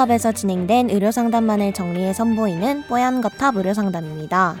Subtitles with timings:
[0.00, 4.56] 뽀얀거탑에서 진행된 의료상담만을 정리해 선보이는 뽀얀거탑 의료상담입니다.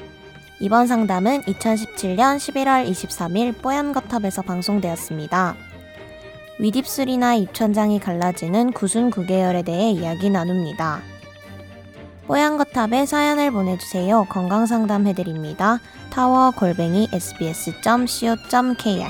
[0.60, 5.54] 이번 상담은 2017년 11월 23일 뽀얀거탑에서 방송되었습니다.
[6.58, 11.00] 윗입술이나 입천장이 갈라지는 구순 구개열에 대해 이야기 나눕니다.
[12.26, 14.26] 뽀얀거탑에 사연을 보내주세요.
[14.28, 15.80] 건강상담 해드립니다.
[16.10, 19.08] 타워 골뱅이 sbs.co.kr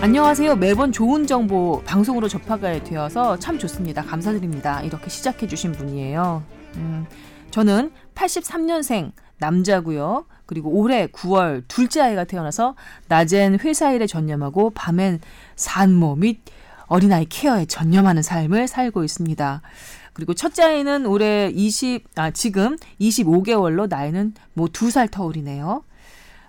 [0.00, 0.56] 안녕하세요.
[0.56, 4.02] 매번 좋은 정보 방송으로 접하게 되어서 참 좋습니다.
[4.02, 4.80] 감사드립니다.
[4.82, 6.42] 이렇게 시작해 주신 분이에요.
[6.76, 7.06] 음,
[7.50, 10.24] 저는 83년생 남자고요.
[10.46, 12.76] 그리고 올해 9월 둘째 아이가 태어나서
[13.08, 15.20] 낮엔 회사 일에 전념하고 밤엔
[15.56, 16.40] 산모 및
[16.86, 19.62] 어린아이 케어에 전념하는 삶을 살고 있습니다.
[20.14, 25.84] 그리고 첫째 아이는 올해 20, 아, 지금 25개월로 나이는 뭐 두 살 터울이네요.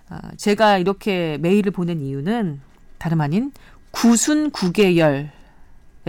[0.08, 2.60] 아, 제가 이렇게 메일을 보낸 이유는
[3.02, 3.50] 다름 아닌
[3.90, 5.26] 구순 구개열에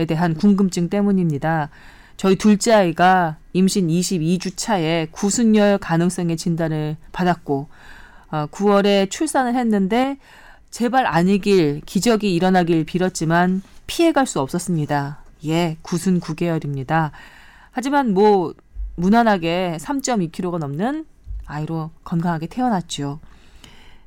[0.06, 1.68] 대한 궁금증 때문입니다.
[2.16, 7.68] 저희 둘째 아이가 임신 22주 차에 구순열 가능성의 진단을 받았고
[8.30, 10.18] 어, 9월에 출산을 했는데
[10.70, 15.18] 제발 아니길 기적이 일어나길 빌었지만 피해갈 수 없었습니다.
[15.46, 17.10] 예, 구순 9개월입니다.
[17.72, 18.54] 하지만 뭐
[18.94, 21.06] 무난하게 3.2kg가 넘는
[21.46, 23.18] 아이로 건강하게 태어났죠.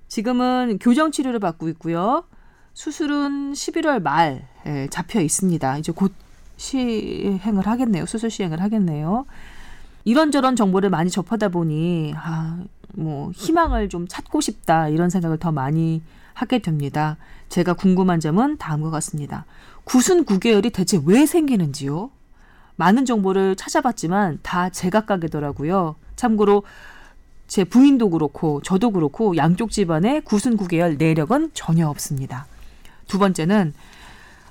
[0.07, 2.23] 지금은 교정 치료를 받고 있고요.
[2.77, 5.79] 수술은 11월 말에 잡혀 있습니다.
[5.79, 6.13] 이제 곧
[6.57, 8.05] 시행을 하겠네요.
[8.05, 9.25] 수술 시행을 하겠네요.
[10.05, 12.59] 이런저런 정보를 많이 접하다 보니 아,
[12.93, 16.03] 뭐 희망을 좀 찾고 싶다 이런 생각을 더 많이
[16.35, 17.17] 하게 됩니다.
[17.49, 19.45] 제가 궁금한 점은 다음과 같습니다.
[19.83, 22.11] 구순 구개열이 대체 왜 생기는지요?
[22.75, 25.95] 많은 정보를 찾아봤지만 다 제각각이더라고요.
[26.15, 26.61] 참고로
[27.47, 32.45] 제 부인도 그렇고 저도 그렇고 양쪽 집안에 구순 구개열 내력은 전혀 없습니다.
[33.07, 33.73] 두 번째는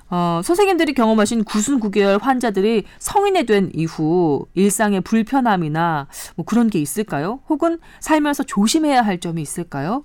[0.08, 6.06] 어, 선생님들이 경험하신 구순 구개열 환자들이 성인이 된 이후 일상의 불편함이나
[6.36, 7.40] 뭐 그런 게 있을까요?
[7.48, 10.04] 혹은 살면서 조심해야 할 점이 있을까요?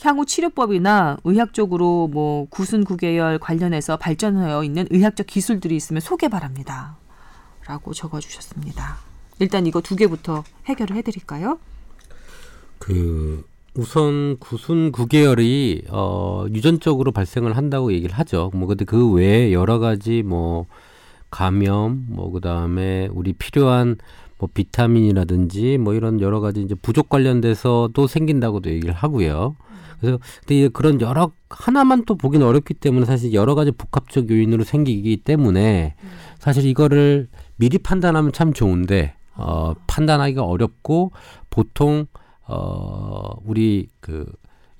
[0.00, 6.96] 향후 치료법이나 의학적으로 뭐 구순 구개열 관련해서 발전하여 있는 의학적 기술들이 있으면 소개 바랍니다.
[7.66, 8.98] 라고 적어주셨습니다.
[9.38, 11.58] 일단 이거 두 개부터 해결을 해드릴까요?
[12.78, 13.44] 그
[13.76, 18.50] 우선 구순 구개열이 어 유전적으로 발생을 한다고 얘기를 하죠.
[18.54, 20.66] 뭐 근데 그 외에 여러 가지 뭐
[21.28, 23.96] 감염 뭐 그다음에 우리 필요한
[24.38, 29.56] 뭐 비타민이라든지 뭐 이런 여러 가지 이제 부족 관련돼서도 생긴다고도 얘기를 하고요.
[30.00, 34.62] 그래서 근데 이제 그런 여러 하나만 또 보기는 어렵기 때문에 사실 여러 가지 복합적 요인으로
[34.62, 35.96] 생기기 때문에
[36.38, 41.10] 사실 이거를 미리 판단하면 참 좋은데 어 판단하기가 어렵고
[41.50, 42.06] 보통
[42.46, 44.26] 어, 우리 그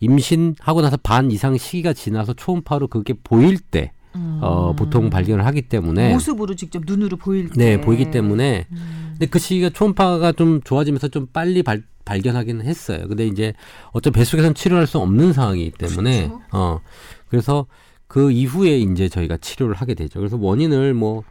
[0.00, 4.38] 임신하고 나서 반 이상 시기가 지나서 초음파로 그게 보일 때 음.
[4.42, 9.08] 어, 보통 발견을 하기 때문에 모습으로 직접 눈으로 보일 때 네, 보이기 때문에 음.
[9.12, 13.06] 근데 그 시기가 초음파가 좀 좋아지면서 좀 빨리 발, 발견하기는 했어요.
[13.08, 13.54] 근데 이제
[13.92, 16.42] 어차피 뱃속에서는 치료할 수 없는 상황이기 때문에 그렇죠.
[16.53, 16.80] 어
[17.28, 17.66] 그래서
[18.06, 20.20] 그 이후에 이제 저희가 치료를 하게 되죠.
[20.20, 21.24] 그래서 원인을 뭐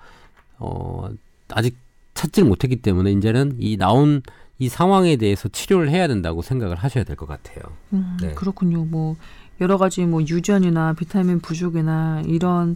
[0.58, 1.10] 어,
[1.50, 1.78] 아직
[2.14, 4.22] 찾지를 못했기 때문에 이제는 이 나온
[4.64, 7.58] 이 상황에 대해서 치료를 해야 된다고 생각을 하셔야 될 것 같아요.
[7.92, 8.34] 음, 네.
[8.34, 8.86] 그렇군요.
[8.86, 9.18] 뭐
[9.62, 12.76] 여러 가지 뭐 유전이나 비타민 부족이나 이런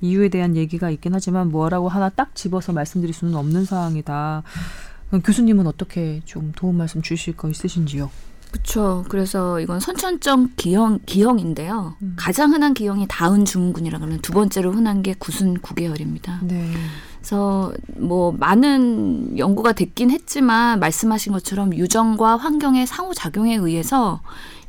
[0.00, 4.42] 이유에 대한 얘기가 있긴 하지만 뭐라고 하나 딱 집어서 말씀드릴 수는 없는 상황이다.
[5.24, 8.10] 교수님은 어떻게 좀 도움 말씀 주실 거 있으신지요?
[8.50, 9.04] 그렇죠.
[9.08, 11.94] 그래서 이건 선천적 기형 기형인데요.
[12.02, 12.14] 음.
[12.16, 16.40] 가장 흔한 기형이 다운 증후군이라 그러는 두 번째로 흔한 게 구순 구개열입니다.
[16.42, 16.72] 네.
[17.20, 24.20] 그래서 뭐 많은 연구가 됐긴 했지만 말씀하신 것처럼 유전과 환경의 상호작용에 의해서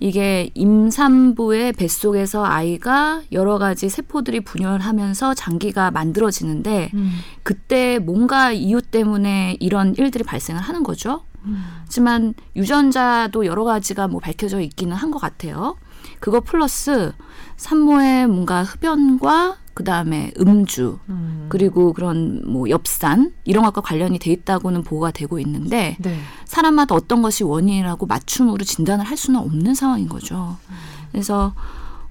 [0.02, 7.12] 이게 임산부의 뱃속에서 아이가 여러 가지 세포들이 분열하면서 장기가 만들어지는데 음.
[7.44, 11.24] 그때 뭔가 이유 때문에 이런 일들이 발생을 하는 거죠.
[11.46, 11.64] 음.
[11.84, 15.78] 하지만 유전자도 여러 가지가 뭐 밝혀져 있기는 한 것 같아요.
[16.20, 17.14] 그거 플러스
[17.58, 21.46] 산모의 뭔가 흡연과 그 다음에 음주 음.
[21.50, 26.18] 그리고 그런 뭐 엽산 이런 것과 관련이 돼 있다고는 보고가 되고 있는데 네.
[26.46, 30.58] 사람마다 어떤 것이 원인이라고 맞춤으로 진단을 할 수는 없는 상황인 거죠.
[30.70, 30.76] 음.
[31.12, 31.54] 그래서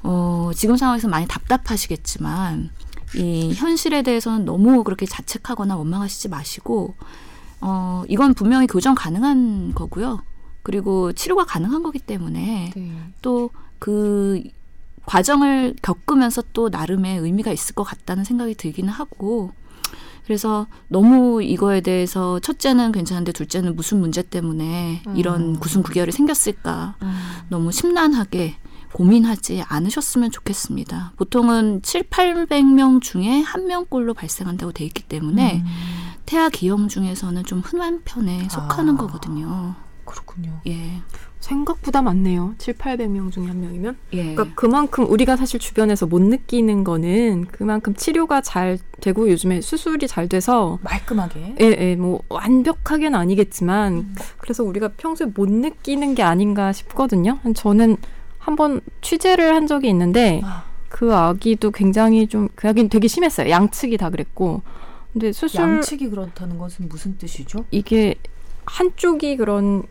[0.02, 2.70] 어 지금 상황에서 많이 답답하시겠지만
[3.16, 6.94] 이 현실에 대해서는 너무 그렇게 자책하거나 원망하시지 마시고
[7.60, 10.22] 어 이건 분명히 교정 가능한 거고요.
[10.62, 12.92] 그리고 치료가 가능한 거기 때문에 네.
[13.22, 14.42] 또그
[15.06, 19.52] 과정을 겪으면서 또 나름의 의미가 있을 것 같다는 생각이 들기는 하고
[20.24, 25.16] 그래서 너무 이거에 대해서 첫째는 괜찮은데 둘째는 무슨 문제 때문에 음.
[25.16, 27.18] 이런 구순 구결이 생겼을까 음.
[27.48, 28.56] 너무 심란하게
[28.92, 31.12] 고민하지 않으셨으면 좋겠습니다.
[31.16, 35.66] 보통은 7, 800명 중에 한 명꼴로 발생한다고 돼 있기 때문에 음.
[36.26, 39.74] 태아 기형 중에서는 좀 흔한 편에 속하는 아, 거거든요.
[40.10, 40.60] 그렇군요.
[40.66, 41.00] 예.
[41.38, 42.54] 생각보다 많네요.
[42.58, 43.96] 7, 800명 중에 한 명이면.
[44.12, 44.34] 예.
[44.34, 50.28] 그러니까 그만큼 우리가 사실 주변에서 못 느끼는 거는 그만큼 치료가 잘 되고 요즘에 수술이 잘
[50.28, 51.54] 돼서 말끔하게.
[51.60, 51.96] 예, 예.
[51.96, 54.14] 뭐 완벽하게는 아니겠지만 음.
[54.38, 57.38] 그래서 우리가 평소에 못 느끼는 게 아닌가 싶거든요.
[57.54, 57.96] 저는
[58.38, 60.64] 한번 취재를 한 적이 있는데 아.
[60.88, 63.48] 그 아기도 굉장히 좀그 아기는 되게 심했어요.
[63.48, 64.62] 양측이 다 그랬고.
[65.12, 67.64] 근데 수술 양측이 그렇다는 것은 무슨 뜻이죠?
[67.70, 68.16] 이게
[68.64, 69.82] 한쪽이 그런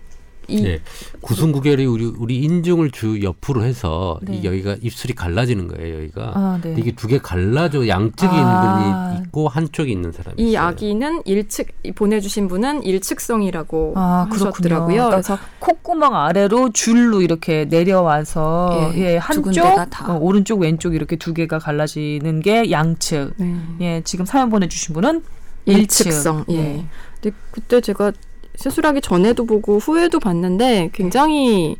[0.49, 0.79] 이 네.
[1.21, 4.37] 구순구결이 우리 우리 인중을 주 옆으로 해서 네.
[4.37, 5.97] 이 여기가 입술이 갈라지는 거예요.
[5.97, 6.75] 여기가 아, 네.
[6.77, 8.35] 이게 두 개 갈라져 양측에 아.
[8.35, 10.61] 있는 분이 있고 한쪽에 있는 사람이 이 있어요.
[10.67, 14.87] 아기는 일측 보내주신 분은 일측성이라고 아, 하셨더라고요.
[14.87, 21.33] 그러니까 그래서 콧구멍 아래로 줄로 이렇게 내려와서 예, 예 한쪽 어, 오른쪽 왼쪽 이렇게 두
[21.33, 23.33] 개가 갈라지는 게 양측.
[23.37, 23.59] 네.
[23.81, 25.23] 예 지금 사연 보내주신 분은
[25.65, 26.45] 일측성.
[26.49, 26.55] 예.
[26.55, 26.85] 예.
[27.21, 28.11] 근데 그때 제가
[28.59, 31.77] 수술하기 전에도 보고 후에도 봤는데 굉장히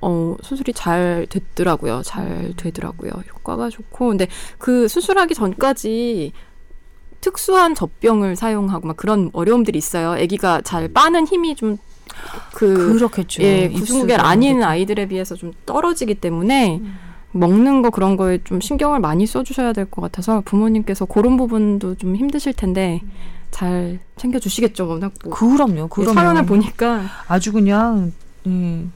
[0.00, 2.02] 어, 수술이 잘 됐더라고요.
[2.04, 3.10] 잘 되더라고요.
[3.34, 4.08] 효과가 좋고.
[4.08, 4.28] 근데
[4.58, 6.32] 그 수술하기 전까지
[7.20, 10.12] 특수한 젖병을 사용하고 막 그런 어려움들이 있어요.
[10.12, 11.78] 아기가 잘 빠는 힘이 좀
[12.54, 13.42] 그, 그렇겠죠.
[13.42, 16.94] 예, 구순구결 아닌 아이들에 비해서 좀 떨어지기 때문에 음.
[17.32, 22.14] 먹는 거 그런 거에 좀 신경을 많이 써주셔야 될 것 같아서 부모님께서 그런 부분도 좀
[22.14, 23.10] 힘드실 텐데 음.
[23.54, 25.32] 잘 챙겨주시겠죠, 워낙 뭐.
[25.32, 26.12] 그럼요, 그럼요.
[26.12, 28.12] 사연을 보니까 아주 그냥.
[28.46, 28.92] 음.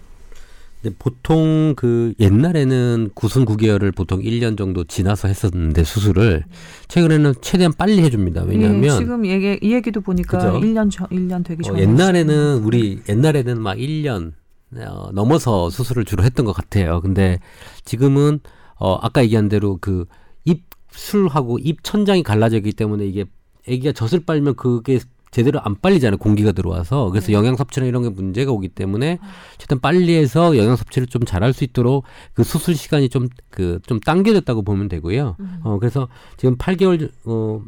[0.82, 6.44] 네, 보통 그 옛날에는 구순 9개월을 보통 1년 정도 지나서 했었는데 수술을
[6.88, 8.43] 최근에는 최대한 빨리 해줍니다.
[8.43, 10.61] 왜냐하면 예, 지금 얘기 이 얘기도 보니까 그죠?
[10.61, 14.32] 1년 전 1년 되기 전에 어, 옛날에는 우리 옛날에는 막 1년
[14.76, 17.00] 어, 넘어서 수술을 주로 했던 것 같아요.
[17.00, 17.38] 근데
[17.84, 18.40] 지금은
[18.76, 20.04] 어 아까 얘기한 대로 그
[20.44, 23.25] 입술하고 입 천장이 갈라졌기 때문에 이게
[23.68, 24.98] 아기가 젖을 빨면 그게
[25.30, 26.16] 제대로 안 빨리잖아요.
[26.18, 27.10] 공기가 들어와서.
[27.10, 27.32] 그래서 네.
[27.34, 29.18] 영양 섭취나 이런 게 문제가 오기 때문에
[29.58, 34.04] 최대한 빨리 해서 영양 섭취를 좀 잘할 수 있도록 그 수술 시간이 좀 그좀 그,
[34.04, 35.36] 당겨졌다고 보면 되고요.
[35.38, 35.60] 음.
[35.64, 37.62] 어 그래서 지금 8개월 어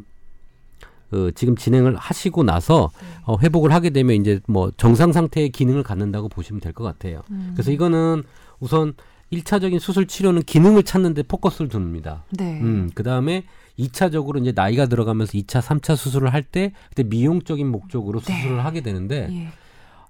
[1.13, 3.07] 어, 지금 진행을 하시고 나서 네.
[3.25, 7.21] 어, 회복을 하게 되면 이제 뭐 정상 상태의 기능을 갖는다고 보시면 될 것 같아요.
[7.31, 7.51] 음.
[7.53, 8.23] 그래서 이거는
[8.61, 8.93] 우선
[9.31, 12.25] 일차적인 수술 치료는 기능을 찾는 데 포커스를 둡니다.
[12.31, 12.59] 네.
[12.61, 13.43] 음, 그다음에
[13.77, 18.33] 이차적으로 이제 나이가 들어가면서 이차삼차 수술을 할 때 그때 미용적인 목적으로 네.
[18.35, 18.61] 수술을 네.
[18.61, 19.47] 하게 되는데 예.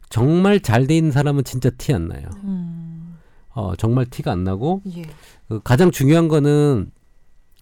[0.10, 2.24] 정말 잘 돼 있는 사람은 진짜 티 안 나요.
[2.44, 3.18] 음.
[3.54, 5.04] 어, 정말 티가 안 나고 예.
[5.48, 6.92] 그 가장 중요한 거는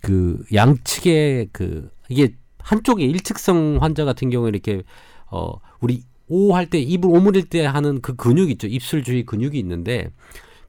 [0.01, 4.83] 그 양측의 그 이게 한쪽에 일측성 환자 같은 경우에 이렇게
[5.29, 8.67] 어 우리 오 할 때 입을 오므릴 때 하는 그 근육 있죠.
[8.67, 10.09] 입술 주위 근육이 있는데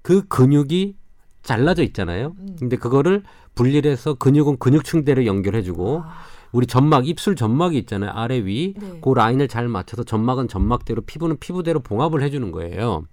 [0.02, 0.96] 그 근육이
[1.42, 2.34] 잘라져 있잖아요.
[2.38, 2.56] 음.
[2.58, 3.22] 근데 그거를
[3.54, 6.10] 분리를 해서 근육은 근육 층대로 연결해주고 아.
[6.52, 8.98] 우리 점막 입술 점막이 있잖아요 아래 위 네.
[9.00, 13.04] 그 라인을 잘 맞춰서 점막은 점막대로 피부는 피부대로 봉합을 해주는 거예요.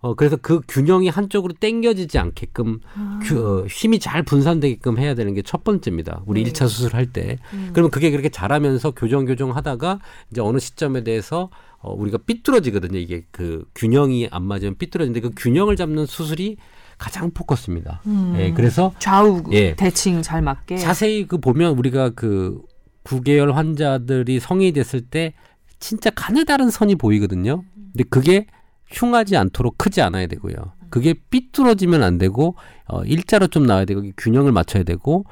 [0.00, 3.18] 어 그래서 그 균형이 한쪽으로 땡겨지지 않게끔 아.
[3.24, 6.22] 그, 어, 힘이 잘 분산되게끔 해야 되는 게 첫 번째입니다.
[6.26, 6.52] 우리 네.
[6.52, 7.38] 1차 수술할 때.
[7.54, 7.70] 음.
[7.72, 9.98] 그러면 그게 그렇게 잘하면서 교정 교정 하다가
[10.30, 12.98] 이제 어느 시점에 대해서 어 우리가 삐뚤어지거든요.
[12.98, 16.58] 이게 그 균형이 안 맞으면 삐뚤어지는데 그 균형을 잡는 수술이
[16.98, 18.02] 가장 포커스입니다.
[18.06, 18.34] 음.
[18.38, 22.60] 예, 그래서 좌우 예, 대칭 잘 맞게 자세히 그 보면 우리가 그
[23.04, 25.32] 9개월 환자들이 성인이 됐을 때
[25.78, 27.64] 진짜 가느다란 선이 보이거든요.
[27.92, 28.46] 근데 그게
[28.90, 30.54] 흉하지 않도록 크지 않아야 되고요.
[30.90, 32.54] 그게 삐뚤어지면 안 되고
[32.86, 35.24] 어 일자로 좀 나와야 되고 균형을 맞춰야 되고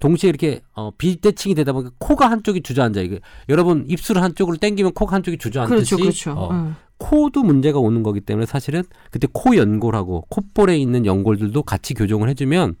[0.00, 5.16] 동시에 이렇게 어 비대칭이 되다 보니까 코가 한쪽이 주저앉아 이게 여러분 입술 한쪽으로 당기면 코가
[5.16, 6.32] 한쪽이 주저앉듯이 그렇죠, 그렇죠.
[6.32, 6.76] 어, 음.
[6.98, 12.76] 코도 문제가 오는 거기 때문에 사실은 그때 코 연골하고 콧볼에 있는 연골들도 같이 교정을 해주면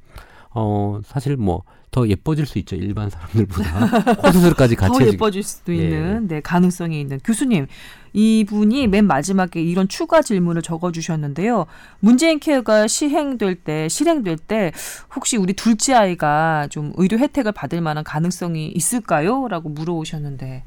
[0.54, 5.72] 어 사실 뭐 더 예뻐질 수 있죠 일반 사람들보다 코 수술까지 같이 더 예뻐질 수도
[5.74, 5.78] 예.
[5.78, 7.66] 있는 네 가능성이 있는 교수님
[8.12, 11.66] 이분이 맨 마지막에 이런 추가 질문을 적어 주셨는데요
[12.00, 14.72] 문재인 케어가 시행될 때 실행될 때
[15.14, 20.64] 혹시 우리 둘째 아이가 좀 의료 혜택을 받을 만한 가능성이 있을까요?라고 물어오셨는데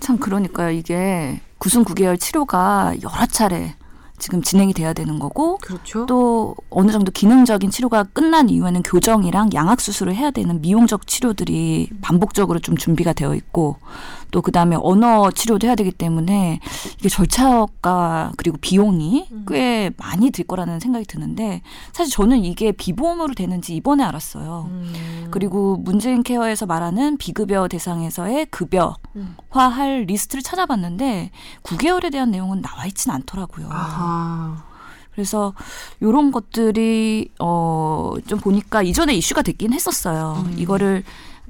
[0.00, 0.70] 참 그러니까요.
[0.70, 3.74] 이게 구순 9개월 치료가 여러 차례
[4.18, 6.06] 지금 진행이 돼야 되는 거고 그렇죠.
[6.06, 12.58] 또 어느 정도 기능적인 치료가 끝난 이후에는 교정이랑 양악 수술을 해야 되는 미용적 치료들이 반복적으로
[12.58, 13.76] 좀 준비가 되어 있고
[14.30, 16.60] 또 그다음에 언어 치료도 해야 되기 때문에
[16.98, 19.46] 이게 절차가 그리고 비용이 음.
[19.48, 24.68] 꽤 많이 들 거라는 생각이 드는데 사실 저는 이게 비보험으로 되는지 이번에 알았어요.
[24.70, 25.28] 음.
[25.30, 31.30] 그리고 문재인 케어에서 말하는 비급여 대상에서의 급여화할 리스트를 찾아봤는데
[31.62, 33.68] 구개열에 대한 내용은 나와 있지는 않더라고요.
[33.70, 34.64] 아 하.
[35.12, 35.54] 그래서
[36.02, 40.42] 요런 것들이 어 좀 보니까 이전에 이슈가 됐긴 했었어요.
[40.46, 40.54] 음.
[40.58, 41.04] 이거를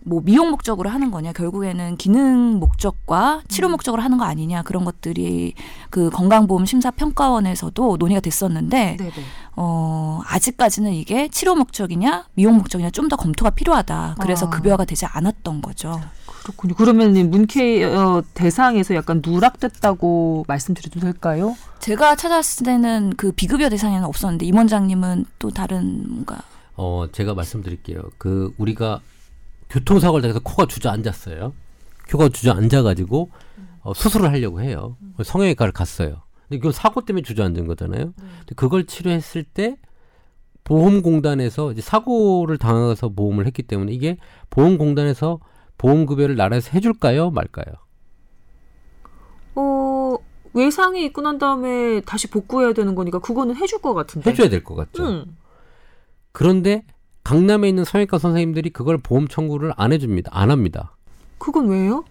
[0.04, 3.72] 뭐 미용 목적으로 하는 거냐 결국에는 기능 목적과 치료 음.
[3.72, 5.54] 목적으로 하는 거 아니냐 그런 것들이
[5.90, 9.12] 그 건강보험 심사평가원에서도 논의가 됐었는데 네네.
[9.56, 14.50] 어 아직까지는 이게 치료 목적이냐 미용 목적이냐 좀 더 검토가 필요하다 그래서 아.
[14.50, 16.00] 급여가 되지 않았던 거죠.
[16.46, 16.74] 그렇군요.
[16.74, 21.56] 그러면 이 문케 어 대상에서 약간 누락됐다고 말씀드려도 될까요?
[21.80, 26.38] 제가 찾았을 때는 그 비급여 대상에는 없었는데 임 원장님은 또 다른 뭔가
[26.76, 28.00] 어, 제가 말씀드릴게요.
[28.18, 29.00] 그 우리가
[29.70, 31.52] 교통사고를 당해서 코가 주저앉았어요.
[32.10, 33.30] 코가 주저앉아가지고
[33.80, 34.96] 어, 수술을 하려고 해요.
[35.22, 36.22] 성형외과를 갔어요.
[36.48, 38.12] 근데 그건 사고 때문에 주저앉은 거잖아요.
[38.14, 39.78] 근데 그걸 치료했을 때
[40.62, 44.18] 보험공단에서 이제 사고를 당해서 보험을 했기 때문에 이게
[44.50, 45.40] 보험공단에서
[45.78, 47.74] 보험급여를 나라에서 해줄까요, 말까요?
[49.54, 50.16] 어
[50.52, 54.30] 외상이 있고 난 다음에 다시 복구해야 되는 거니까 그거는 해줄 것 같은데.
[54.30, 55.04] 해줘야 될 것 같죠.
[55.04, 55.24] 응.
[56.32, 56.84] 그런데
[57.24, 60.30] 강남에 있는 성형외과 선생님들이 그걸 보험 청구를 안 해줍니다.
[60.32, 60.94] 안 합니다.
[61.38, 62.04] 그건 왜요?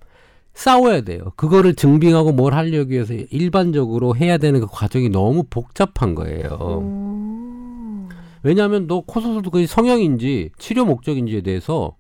[0.54, 1.32] 싸워야 돼요.
[1.36, 6.48] 그거를 증빙하고 뭘 하려기 위해서 일반적으로 해야 되는 그 과정이 너무 복잡한 거예요.
[6.62, 8.08] 오.
[8.44, 11.96] 왜냐하면 너 코 수술도 그 성형인지 치료 목적인지에 대해서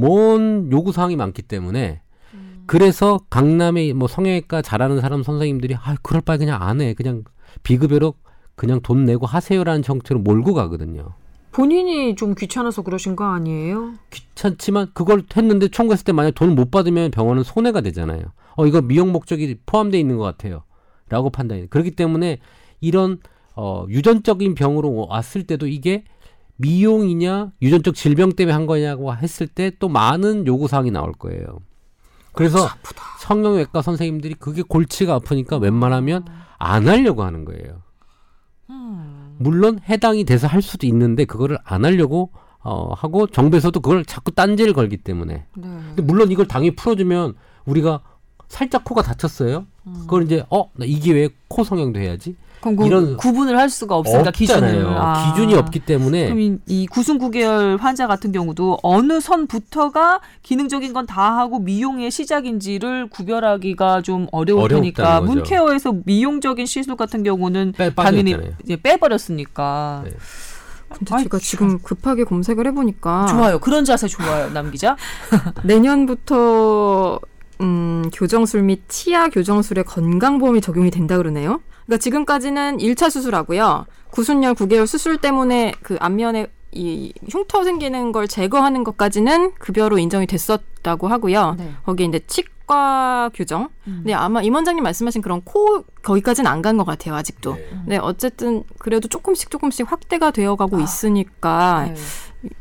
[0.00, 2.00] 뭔 요구 사항이 많기 때문에
[2.66, 6.92] 그래서 강남에 뭐 성형외과 잘하는 사람 선생님들이 아 그럴 바에 그냥 안 해.
[6.92, 7.24] 그냥
[7.62, 8.14] 비급여로
[8.56, 11.14] 그냥 돈 내고 하세요라는 형태로 몰고 가거든요.
[11.50, 13.94] 본인이 좀 귀찮아서 그러신 거 아니에요?
[14.10, 18.20] 귀찮지만 그걸 했는데 청구했을 때 만약 돈을 못 받으면 병원은 손해가 되잖아요.
[18.56, 20.64] 어 이거 미용 목적이 포함되어 있는 것 같아요.
[21.08, 22.38] 라고 판단이 그렇기 때문에
[22.82, 23.18] 이런
[23.56, 26.04] 어 유전적인 병으로 왔을 때도 이게
[26.58, 31.60] 미용이냐 유전적 질병 때문에 한 거냐고 했을 때 또 많은 요구 사항이 나올 거예요.
[32.32, 32.68] 그래서
[33.20, 36.24] 성형외과 선생님들이 그게 골치가 아프니까 웬만하면
[36.58, 37.82] 안 하려고 하는 거예요.
[39.38, 44.72] 물론 해당이 돼서 할 수도 있는데 그거를 안 하려고 어 하고 정부에서도 그걸 자꾸 딴지를
[44.72, 45.62] 걸기 때문에 네.
[45.88, 47.34] 근데 물론 이걸 당연히 풀어주면
[47.66, 48.02] 우리가
[48.48, 49.66] 살짝 코가 다쳤어요.
[50.00, 52.36] 그걸 이제 어, 나 이 기회에 코 성형도 해야지.
[52.60, 54.72] 그럼 그 이런- 구분을 할 수가 없으니까 없잖아요.
[54.72, 54.96] 기준을.
[54.98, 55.32] 아.
[55.32, 61.38] 기준이 없기 때문에 그럼 이, 이 구순구계열 환자 같은 경우도 어느 선부터가 기능적인 건 다
[61.38, 65.20] 하고 미용의 시작인지를 구별하기가 좀 어려울 테니까.
[65.22, 68.36] 문케어에서 미용적인 시술 같은 경우는 빼 당연히.
[68.64, 70.10] 이제 빼버렸으니까 네.
[70.96, 73.58] 근데 아이, 제가 지금 급하게 검색을 해보니까 좋아요.
[73.58, 74.96] 그런 자세 좋아요, 남 기자.
[75.64, 77.20] 내년부터
[77.60, 81.60] 음, 교정술 및 치아 교정술에 건강보험이 적용이 된다 그러네요.
[81.88, 83.86] 그러니까 지금까지는 1차 수술하고요.
[84.10, 91.08] 구순열 9개월 수술 때문에 그 안면에 이 흉터 생기는 걸 제거하는 것까지는 급여로 인정이 됐었다고
[91.08, 91.54] 하고요.
[91.56, 91.72] 네.
[91.86, 93.70] 거기에 이제 치과 교정.
[93.86, 94.00] 음.
[94.02, 97.14] 근데 아마 임 원장님 말씀하신 그런 코 거기까지는 안 간 것 같아요.
[97.14, 97.54] 아직도.
[97.54, 97.70] 네.
[97.86, 101.94] 네, 어쨌든 그래도 조금씩 조금씩 확대가 되어가고 있으니까 네.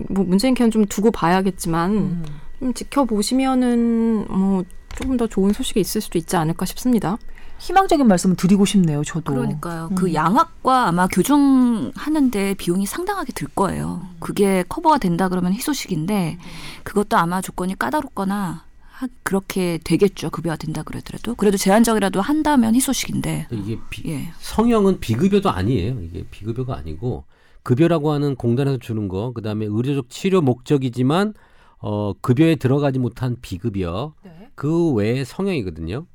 [0.10, 2.25] 뭐 문재인 캠좀 두고 봐야겠지만 음.
[2.60, 4.63] 좀 지켜보시면은 뭐
[4.96, 7.17] 조금 더 좋은 소식이 있을 수도 있지 않을까 싶습니다.
[7.59, 9.33] 희망적인 말씀을 드리고 싶네요, 저도.
[9.33, 9.87] 그러니까요.
[9.91, 9.95] 음.
[9.95, 14.01] 그 양악과 아마 교정하는데 비용이 상당하게 들 거예요.
[14.19, 16.37] 그게 커버가 된다 그러면 희소식인데
[16.83, 20.29] 그것도 아마 조건이 까다롭거나 하- 그렇게 되겠죠.
[20.29, 24.29] 급여가 된다 그러더라도 그래도 제한적이라도 한다면 희소식인데 이게 비- 예.
[24.39, 25.99] 성형은 비급여도 아니에요.
[26.01, 27.25] 이게 비급여가 아니고
[27.63, 31.33] 급여라고 하는 공단에서 주는 거, 그 다음에 의료적 치료 목적이지만
[31.79, 34.49] 어 급여에 들어가지 못한 비급여 네.
[34.55, 36.05] 그 외에 성형이거든요.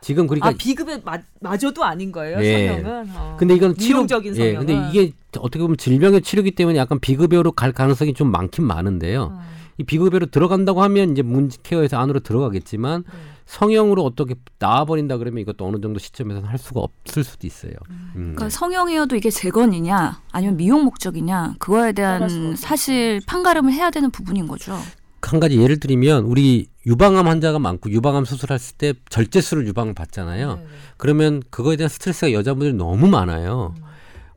[0.00, 2.68] 지금 그러니까 아 비급여 마, 마저도 아닌 거예요, 예.
[2.68, 3.10] 성형은.
[3.14, 3.36] 어.
[3.38, 4.66] 근데 이건 치료 미용적인 예, 성형은.
[4.66, 9.32] 근데 이게 어떻게 보면 질병의 치료기 때문에 약간 비급여로 갈 가능성이 좀 많긴 많은데요.
[9.34, 9.50] 어.
[9.78, 13.18] 이 비급여로 들어간다고 하면 이제 문케어에서 안으로 들어가겠지만 네.
[13.46, 17.72] 성형으로 어떻게 나와버린다 그러면 이것도 어느 정도 시점에서는 할 수가 없을 수도 있어요.
[17.88, 18.34] 음.
[18.36, 24.78] 그러니까 성형이어도 이게 재건이냐 아니면 미용 목적이냐 그거에 대한 사실 판가름을 해야 되는 부분인 거죠.
[25.22, 30.56] 한 가지 예를 들면 우리 유방암 환자가 많고 유방암 수술했을 때 절제술을 유방을 받잖아요.
[30.56, 30.66] 네.
[30.96, 33.74] 그러면 그거에 대한 스트레스가 여자분들이 너무 많아요.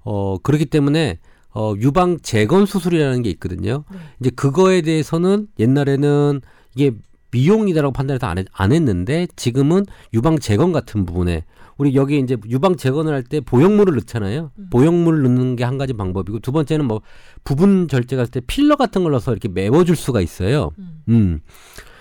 [0.04, 1.20] 어 그렇기 때문에
[1.56, 3.86] 어 유방 재건 수술이라는 게 있거든요.
[3.92, 3.98] 네.
[4.20, 6.42] 이제 그거에 대해서는 옛날에는
[6.76, 6.92] 이게
[7.32, 11.44] 미용이다라고 판단해서 안, 했, 안 했는데 지금은 유방 재건 같은 부분에
[11.78, 14.52] 우리 여기 이제 유방 재건을 할 때 보형물을 넣잖아요.
[14.72, 17.02] 보형물을 넣는 게 한 가지 방법이고 두 번째는 뭐
[17.44, 20.72] 부분 절제가 할때 필러 같은 걸 넣어서 이렇게 메워줄 수가 있어요.
[20.78, 21.02] 음.
[21.10, 21.42] 음.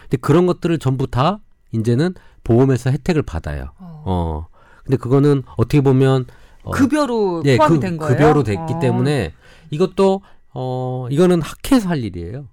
[0.03, 1.41] 근데 그런 것들을 전부 다
[1.73, 2.15] 이제는
[2.45, 3.71] 보험에서 혜택을 받아요.
[3.79, 4.03] 어.
[4.05, 4.47] 어.
[4.85, 6.27] 근데 그거는 어떻게 보면
[6.65, 8.17] 어, 급여로 예, 포함이 그, 된 거예요.
[8.17, 8.79] 급여로 됐기 어.
[8.81, 9.33] 때문에
[9.71, 10.23] 이것도
[10.55, 12.47] 어 이거는 학회에서 할 일이에요.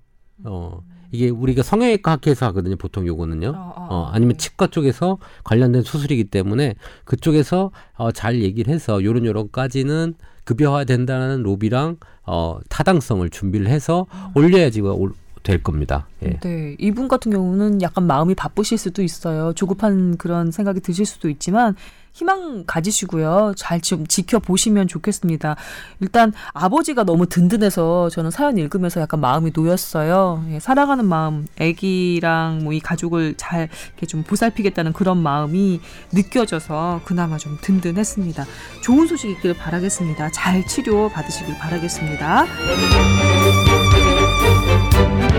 [0.46, 0.80] 어
[1.12, 2.75] 이게 우리가 성형외과 학회에서 하거든요.
[2.75, 3.50] 보통 요거는요.
[3.50, 6.75] 어, 어, 어, 아니면 치과 쪽에서 관련된 수술이기 때문에
[7.06, 10.13] 그쪽에서 어, 잘 얘기를 해서 요런 요런까지는
[10.44, 16.08] 급여화 된다는 로비랑 어, 타당성을 준비를 해서 올려야지 올, 될 겁니다.
[16.24, 16.39] 예.
[16.41, 19.53] 네, 이분 같은 경우는 약간 마음이 바쁘실 수도 있어요.
[19.53, 21.75] 조급한 그런 생각이 드실 수도 있지만
[22.12, 23.53] 희망 가지시고요.
[23.55, 25.55] 잘 좀 지켜보시면 좋겠습니다.
[26.01, 30.43] 일단 아버지가 너무 든든해서 저는 사연 읽으면서 약간 마음이 놓였어요.
[30.51, 35.79] 예, 살아가는 마음, 아기랑 뭐 이 가족을 잘 이렇게 좀 보살피겠다는 그런 마음이
[36.12, 38.46] 느껴져서 그나마 좀 든든했습니다.
[38.84, 40.31] 좋은 소식 있기를 바라겠습니다.
[40.31, 42.46] 잘 치료 받으시길 바라겠습니다.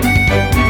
[0.03, 0.70] Thank you.